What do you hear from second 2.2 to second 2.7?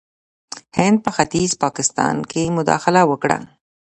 کې